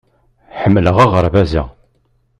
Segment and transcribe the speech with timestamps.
[0.61, 1.63] Ḥemmleɣ aɣerbaz-a.